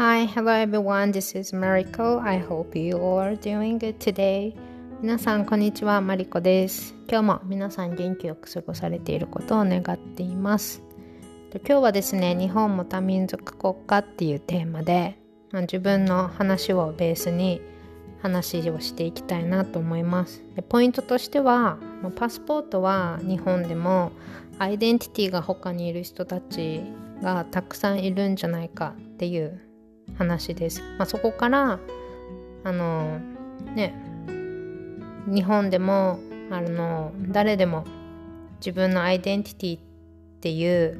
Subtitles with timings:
[0.00, 1.12] Hi, hello everyone.
[1.12, 2.22] This is Mariko.
[2.22, 4.54] I hope you are doing good today.
[5.02, 6.00] 皆さん、こんにちは。
[6.00, 6.94] マリコです。
[7.06, 10.82] 今日も皆さん元気よく過ごされていることを願っています。
[11.52, 15.18] 今日はですね、日本も多民族国家っていうテーマで、
[15.52, 17.60] 自分の話をベースに
[18.22, 20.42] 話をしていきたいなと思います。
[20.56, 21.76] でポイントとしては、
[22.16, 24.12] パスポートは日本でも
[24.58, 26.80] アイデンティティが他にいる人たち
[27.20, 29.60] がたくさんいるんじゃないかっていう
[30.20, 30.82] 話です。
[30.98, 31.80] まあ、そこから
[32.62, 33.20] あの
[33.74, 33.94] ね
[35.26, 36.20] 日本でも
[36.50, 37.84] あの誰でも
[38.58, 39.80] 自分のアイデンティティっ
[40.40, 40.98] ていう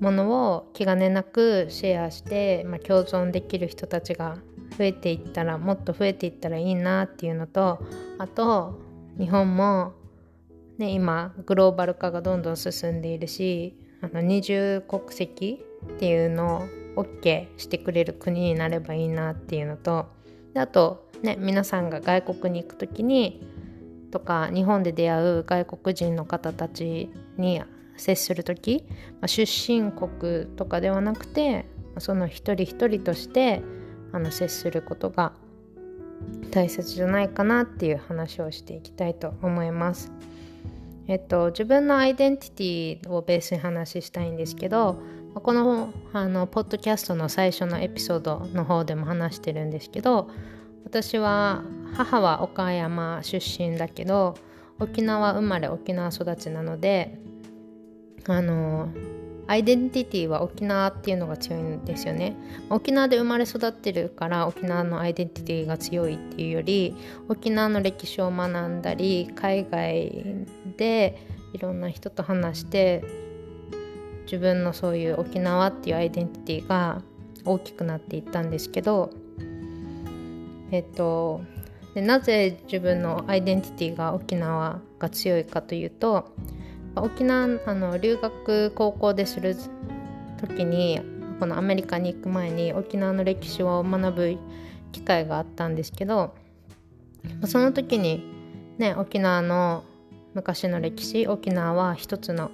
[0.00, 4.38] ものを気兼ねなくシェアして、まあ、共存できる人たちが
[4.78, 7.84] 増えていったらもっと増えていったらいいなっていうのと
[8.18, 8.80] あと
[9.18, 9.92] 日本も、
[10.78, 15.62] ね、今グローバル化がどんどん進んでいるしあの二重国籍
[15.94, 20.06] っていうのを OK してくれる国になればいいなっていうのと
[20.54, 23.46] であとね皆さんが外国に行く時に
[24.10, 27.62] とか日本で出会う外国人の方たちに
[27.96, 31.66] 接する時、まあ、出身国とかではなくて
[31.98, 33.62] その一人一人として
[34.12, 35.32] あの接することが
[36.50, 40.12] 大切じゃないかなっていう話をしていきたいと思います。
[41.08, 45.02] えっと、自分のアイデンティティをベースに話したいんですけど
[45.34, 50.28] このあのポッドキャストの最初のエピソードの方でも話してるんですけど
[50.84, 54.34] 私は母は岡山出身だけど
[54.78, 57.18] 沖縄生まれ沖縄育ちなので
[58.26, 58.88] あの
[59.52, 62.34] アイデンティティは沖縄っていうのが強いんですよね。
[62.70, 66.96] 沖縄で生まれ育ってるから沖縄のアイデンティティが強いっていうより
[67.28, 70.46] 沖縄の歴史を学んだり海外
[70.78, 73.04] でいろんな人と話して
[74.24, 77.02] 自分のそういう沖縄っていうアイデンティティが
[77.44, 79.10] 大きくなっていったんですけど
[80.70, 81.42] えっと
[81.94, 86.32] でなぜ自分のアイデンティティが沖縄が強いかというと
[86.96, 89.56] 沖縄あの留学高校でする
[90.38, 91.00] 時に
[91.40, 94.38] このアメリカに行く前に沖縄の歴史を学ぶ
[94.92, 96.34] 機会があったんですけど
[97.46, 98.24] その時に
[98.78, 99.84] ね沖縄の
[100.34, 102.50] 昔の歴史沖縄は一つの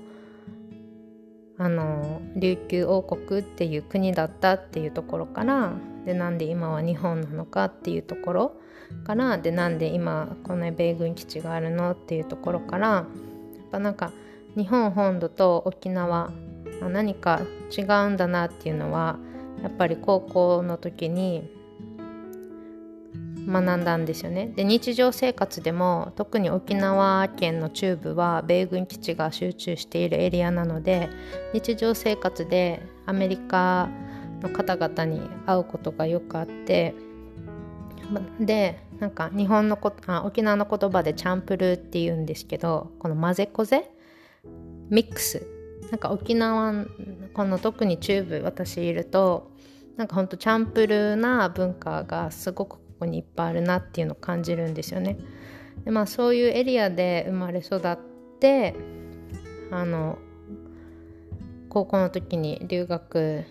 [1.60, 5.72] あの琉球王国っていう国だったっていうところから
[6.06, 8.60] でなんで今は日本なのかっていうところ
[9.04, 13.06] からでなんで今この米軍基地があるのっていうところから
[13.71, 14.12] ぱなんか
[14.56, 16.31] 日本本土と沖縄
[16.81, 17.41] 何か
[17.77, 19.19] 違うんだなっていうのは
[19.62, 21.51] やっぱり高校の時に
[23.49, 24.53] 学んだんですよね。
[24.55, 31.09] で日常生活でも特に沖縄県の中部は米軍基地が集中しているエリアなので
[31.55, 33.89] 日常生活でアメリカ
[34.43, 36.95] の方々に会うことがよくあって
[38.41, 43.91] でなんか日本のこあ沖縄の言葉でチャンプルーって言うんですけどこの混ぜこぜ？
[44.89, 45.47] ミックス
[45.91, 46.87] なんか沖縄
[47.35, 49.51] この特に中部私いると
[49.97, 55.19] なんかほんとチャンプルーな文化がすごくここにいっぱいあるなっていうのを感じるんですよね。
[55.85, 57.99] でまあそういうエリアで生まれ育っ
[58.41, 58.75] て
[59.71, 60.19] あの
[61.69, 63.45] 高校の時に留学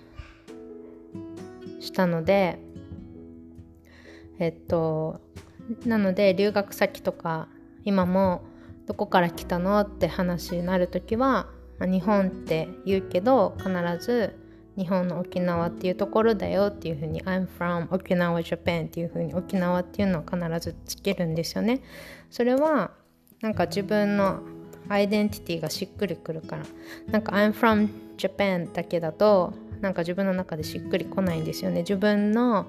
[1.79, 2.59] したので
[4.39, 5.19] えっと
[5.85, 7.47] なので留学先とか
[7.83, 8.41] 今も
[8.85, 11.47] どこから来たのって話になる時は、
[11.79, 14.35] まあ、日本って言うけど必ず
[14.77, 21.81] 日本の沖縄っていうところだよっていうふうに I'm from 沖縄 Japan っていうふうに沖縄っていうのを必ずつけるんですよね。
[22.29, 22.91] それは
[23.41, 24.41] なんか自分の
[24.87, 26.63] アイデンティティがしっくりくるから。
[27.11, 31.79] なんか I'm from Japan だけだとなんか自分の中でしっくりこないんですよね。
[31.79, 32.67] 自分の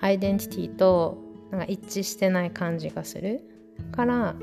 [0.00, 1.18] アイデンティティと
[1.50, 3.42] なんか一致してない感じがする。
[3.92, 4.34] から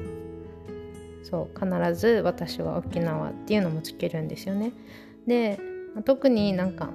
[1.24, 4.72] そう必ず私は沖縄っていうのもつけるんですよね。
[5.28, 5.60] で
[6.04, 6.90] 特になんか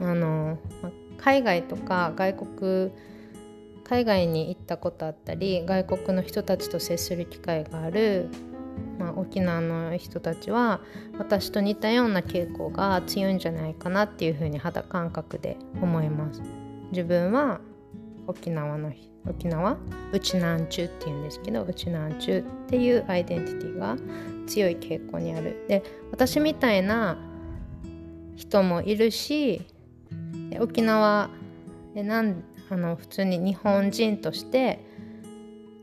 [0.00, 0.58] あの
[1.18, 2.92] 海外とか外国
[3.84, 8.28] 海外に行ったことあったり外国の人たちと接する機会がある、
[8.98, 10.80] まあ、沖縄の人たちは
[11.18, 16.59] 私と似たような傾向が強いんじゃないかなっていうふうに肌感覚で思います。
[16.90, 17.60] 自分は
[18.26, 18.92] 沖縄の
[19.28, 19.76] 沖縄
[20.12, 23.96] うちなんちゅうっていうんですけどうちなんちゅうっていうアイデンティティが
[24.46, 25.64] 強い傾向にある。
[25.68, 27.18] で私みたいな
[28.36, 29.62] 人もいるし
[30.58, 31.28] 沖縄
[31.94, 34.84] でなんあの普通に日本人として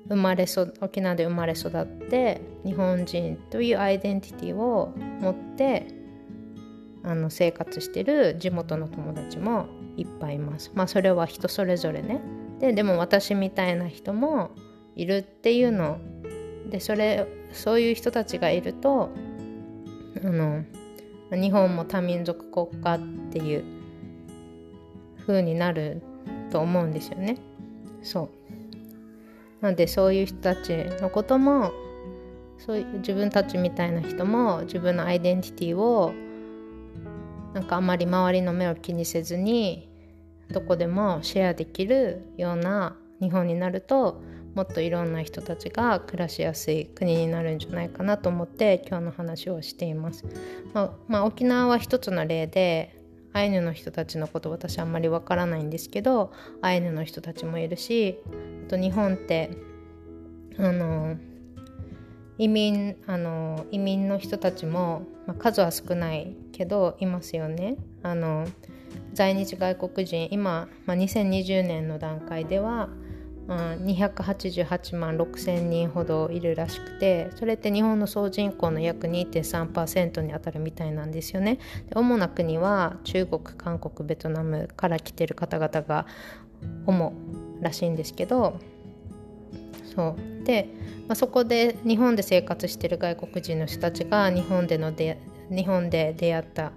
[0.08, 5.88] 生まれそ沖縄で生まれ育って日本人というアイデンティティを持って
[7.04, 10.72] あの生活してる地元の友達もいっぱいいます。
[10.74, 12.22] まあそれは人それぞれね。
[12.60, 14.52] ででも私みたいな人も
[14.96, 16.00] いるっていうの。
[16.70, 19.10] でそれそういう人たちがいると
[20.24, 20.64] あの
[21.32, 23.00] 日本も多民族国家っ
[23.32, 23.64] ていう
[25.26, 26.02] 風になる
[26.52, 27.38] と思うんですよね。
[28.02, 28.30] そ
[29.62, 29.64] う。
[29.64, 31.72] なのでそういう人たちのことも
[32.58, 36.14] そういう自分たちみたいな人も自分のアイデンティティを
[37.54, 39.87] なんかあまり周りの目を気にせずに
[40.52, 44.22] どこでもシェアできるような日本になると
[44.56, 50.26] もっといろんな人たちが暮らしやすい国になるんじゃないかなと思って今日の話をしています。
[50.74, 52.98] まあ、まあ、沖縄は一つの例で
[53.34, 58.18] アイヌの人たちのこと私あんまりわからないんですけどアイヌの人たちもいるし
[58.66, 59.52] あと日本って
[60.58, 61.18] あの
[62.40, 67.78] 移民あの移民の人たちも、まあ、数は少ないけどいますよね。
[68.02, 68.48] あの
[69.18, 72.88] 在日外国人今、まあ、2020年の段階では、
[73.48, 81.58] うん、288万6千人ほどいるらしくてそれって日本の総人口の約2.3%に当たるみたいなんですよね。
[81.90, 86.06] で主な国は中国韓国ベトナムから来てる方々が
[86.86, 87.12] 主
[87.60, 88.60] らしいんですけど
[89.96, 90.70] そうで、
[91.08, 95.18] まあ、そこで日本で生活してる外国人の人たちが日本でので
[95.50, 96.72] 日本で出会った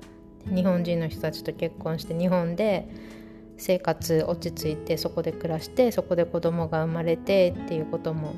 [0.46, 2.88] 日本人の人たちと結婚して日本で
[3.56, 8.34] 生活落ち着いてそこで暮らしてそこで子供が生まれてっていうことも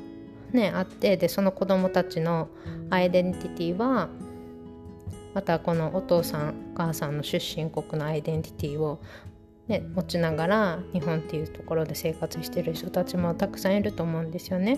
[0.51, 2.49] ねあってでその子供たちの
[2.89, 4.09] アイデンティティは
[5.33, 8.99] またこのお父さんお母さんの出身国のアイデンティティを
[9.67, 14.77] ね、持ちながら日本っていうところで生活してる人たちもたくさんいると思うんですよね。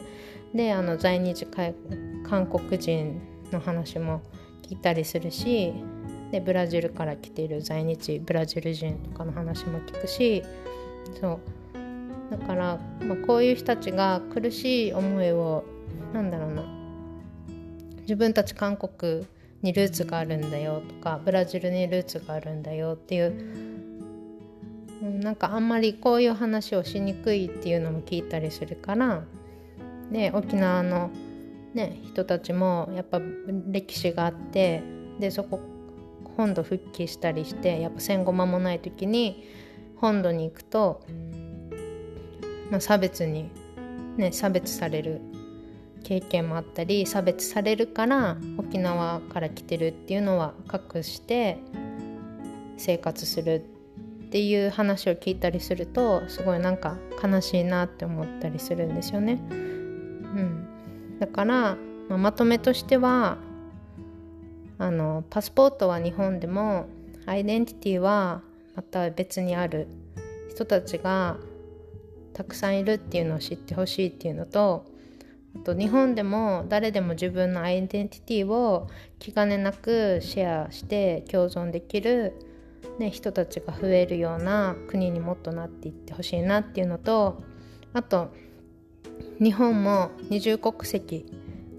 [0.54, 1.48] であの在日
[2.28, 3.20] 韓国人
[3.52, 4.22] の話も
[4.62, 5.74] 聞いたりするし
[6.36, 10.44] でブラジルから来ている在日ブラジル人とかの話も聞くし
[11.22, 11.40] そう。
[12.30, 15.64] だから、まあ、こういう人たちが苦しい思いを
[16.12, 16.64] なんだろうな。
[18.02, 19.26] 自分たち韓国
[19.62, 23.34] にルーツがあるんだよとかブラジルにルーツがあるんだよっていう
[25.24, 29.24] なんかあんまりこういう話をしにくいっていうのも聞いたりするから
[30.12, 31.12] で沖縄の、
[31.74, 33.22] ね、人たちもやっぱ
[33.68, 34.84] 歴史があって
[35.20, 35.75] でそこ
[36.38, 39.44] 本土復帰したりしてやっぱ戦後間もない時に
[39.98, 41.06] 本土に行くと、
[42.70, 43.50] まあ、差別に、
[44.18, 45.22] ね、差別される
[46.04, 51.58] 経験もあったり差別されるから沖縄から来てるっていうのは隠して
[52.78, 53.66] 生活する
[54.26, 59.40] っていう話を聞いたりするとすごいなんか悲しいなって思ったりするんですよね。
[59.50, 60.68] うん、
[61.20, 61.78] だから、
[62.10, 63.38] まあ、まとめとしては
[64.78, 66.88] あのパスポートは日本でも
[67.26, 68.42] アイデンティティは
[68.76, 69.88] また別にある。
[70.56, 71.36] 人たちが
[72.34, 74.86] たくさんいるっていうのを知ってほしいっていうのと
[75.54, 78.90] あと日本でも誰でも自分のアイデンティティを
[79.20, 82.34] 気兼ねなくシェアして共存できる
[83.00, 87.44] ね、人たちが増えるような国にもっとなっていってほしいなっていうのと
[87.92, 88.34] あと
[89.42, 91.26] 日本も二重国籍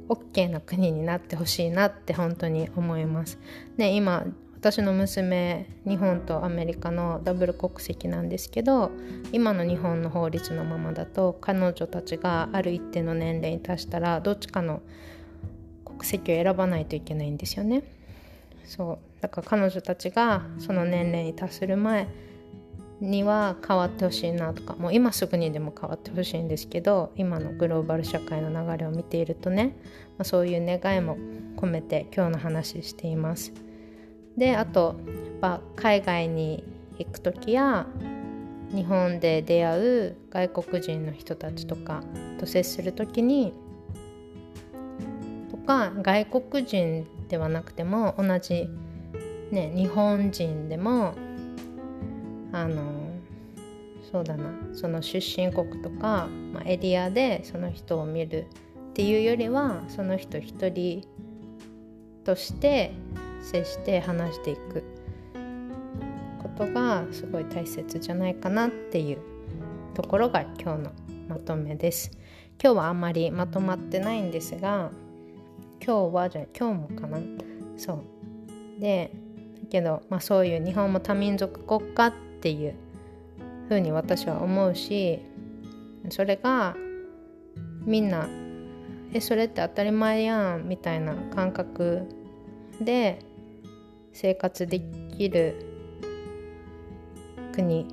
[0.08, 3.38] OK な国になってほしいなって本当に思います。
[3.76, 4.26] ね、今
[4.56, 8.90] 私の娘日本とアメリカのダブル国籍なんですけど
[9.30, 14.80] 今の日本の法律のままだと彼女たちがある一定の年齢に達したらどっちかの
[15.84, 17.84] 国籍を選ばないといけないんですよね。
[18.64, 22.08] そうだから彼女たちがその年齢に達する前
[23.00, 29.76] には変わってほしいなとかもう今すぐにでも変わってほしいんですけど今のグローバル社会の流れを見ているとね、
[30.16, 31.18] まあ、そういう願いも
[31.56, 33.52] 込めて今日の話しています。
[34.36, 36.64] であとやっぱ海外に
[36.98, 37.86] 行く時や
[38.74, 42.02] 日本で出会う外国人の人たちとか
[42.38, 43.54] と接する時に
[45.50, 48.68] とか外国人ではなくても同じ、
[49.50, 51.14] ね、日本人でも
[52.56, 52.82] あの
[54.10, 58.46] そうだなその出身国とか、まあ、エリアでその人を見る
[58.90, 61.06] っていうよりはその人一人
[62.24, 62.92] として
[63.42, 64.82] 接して話していく
[66.42, 69.18] ことがすごい大切じゃないかなっていう
[69.92, 70.92] ところが今日の
[71.28, 72.10] まとめです。
[72.62, 74.90] 今日はあんまりまとまってないんですが
[75.84, 77.18] 今日はじゃ今日もかな？
[77.76, 78.02] そ
[78.78, 79.10] うで
[79.62, 82.74] だけど、まあ、そういう日本も多民族国家ってていう
[83.68, 85.18] ふうに私は思うし
[86.10, 86.76] それが
[87.84, 88.28] みんな
[89.12, 92.06] えそれって当たり前やんみたいな感覚
[92.80, 93.18] で
[94.12, 95.56] 生活できる
[97.52, 97.88] 国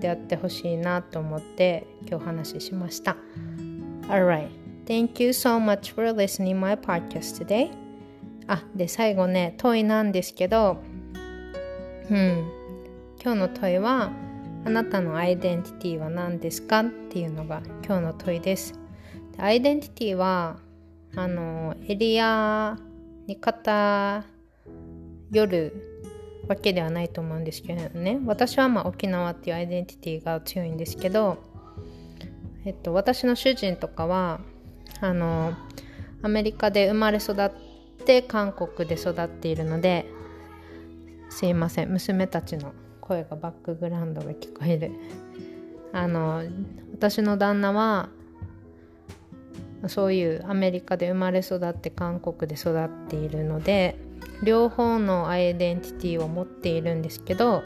[0.00, 3.16] であってほしいなと思って今日話しました。
[4.08, 4.48] Alright.
[4.86, 7.70] Thank you so much for listening my podcast today.
[8.48, 10.82] あ、で最後ね、問いなんですけど、
[12.10, 12.61] うん。
[13.22, 14.10] 今日の問いは、
[14.64, 18.74] あなたのアイデンティティは何ですかっていうのが今日の問いです。
[19.38, 20.56] アイデンティティは、
[21.14, 22.76] あの、エリア
[23.28, 24.24] に偏
[25.30, 25.92] る
[26.48, 31.38] わけではないと思うんですけどね私はまあ沖縄っていうアイデンティティが強いんですけど、
[32.64, 34.40] えっと、私の主人とかは
[35.00, 35.54] あの
[36.22, 37.50] アメリカで生まれ育っ
[38.04, 40.06] て韓国で育っているので
[41.30, 42.72] すいません娘たちの
[43.12, 44.90] 声がバックグラウンドが聞こえる。
[45.92, 46.42] あの
[46.94, 48.08] 私の旦那は
[49.88, 53.98] そういうアメリカで生まれ育って韓国で育っているので
[54.42, 57.62] 両方のアイデンティティを持っているんですけど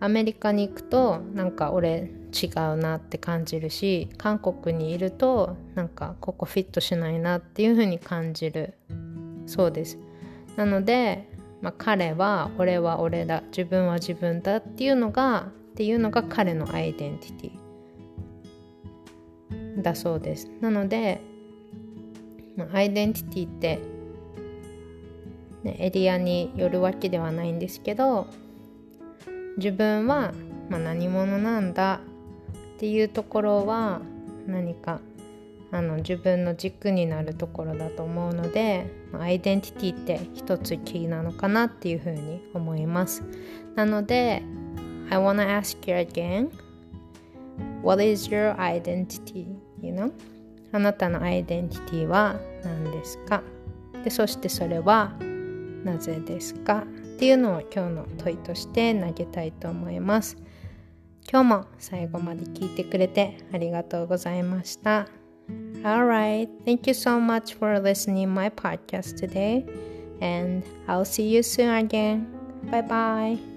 [0.00, 8.74] アメリカに行くとなんか俺違うなって感じるし韓国にいるとなんかここフィットしないなっていう風に感じる
[9.46, 9.98] そうです。
[10.56, 11.28] なので、
[11.62, 20.50] まあ、彼は俺は俺だ自分は自分だっていうのがっていうのが彼のアイデンティティだそうです。
[20.60, 21.20] なので、
[22.56, 23.96] まあ、アイデンティティって
[25.66, 28.28] ね、エリアによるわけではないんですけど
[29.56, 30.32] 自分は、
[30.70, 32.00] まあ、何者なんだ
[32.76, 34.00] っていうところは
[34.46, 35.00] 何か
[35.72, 43.24] あの自分の軸になるところだと思うのでアイデンティティって一つキーなのかなっていうふうに思います
[43.74, 44.42] なので
[45.10, 46.50] I wanna ask you again
[47.82, 49.46] What is your identity?
[49.80, 50.12] You know?
[50.72, 53.42] あなたのアイデンティティは何ですか？
[54.04, 55.12] でそしてそれは
[55.84, 56.80] なぜですか？
[56.80, 60.36] っていうのを今日の問いとして投げたいと思います。
[61.30, 65.06] 今日も最後まで聞いてくれてありがとうございました。
[65.84, 69.64] Alright, thank you so much for listening my podcast today
[70.20, 72.26] and I'll see you soon again.
[72.70, 73.55] Bye bye.